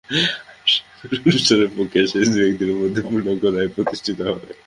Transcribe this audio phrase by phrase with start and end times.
[0.65, 4.49] আশা করি, আনুষ্ঠানিক প্রক্রিয়া শেষে দু-এক দিনের মধ্যে পূর্ণাঙ্গ রায় প্রকাশিত হবে।